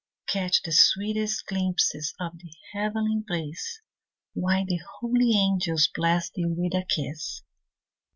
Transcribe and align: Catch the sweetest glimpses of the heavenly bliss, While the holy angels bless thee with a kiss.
Catch 0.25 0.63
the 0.63 0.71
sweetest 0.71 1.45
glimpses 1.45 2.15
of 2.19 2.39
the 2.39 2.51
heavenly 2.73 3.19
bliss, 3.19 3.81
While 4.33 4.65
the 4.65 4.79
holy 4.99 5.37
angels 5.37 5.87
bless 5.93 6.31
thee 6.31 6.47
with 6.47 6.73
a 6.73 6.87
kiss. 6.89 7.43